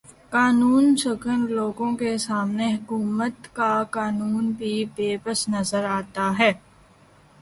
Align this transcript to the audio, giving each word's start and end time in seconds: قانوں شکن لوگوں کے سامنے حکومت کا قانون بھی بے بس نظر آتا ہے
قانوں 0.31 0.81
شکن 0.97 1.39
لوگوں 1.49 1.91
کے 1.97 2.17
سامنے 2.17 2.67
حکومت 2.73 3.53
کا 3.55 3.71
قانون 3.91 4.51
بھی 4.57 4.73
بے 4.95 5.15
بس 5.23 5.47
نظر 5.49 5.83
آتا 5.89 6.31
ہے 6.39 6.51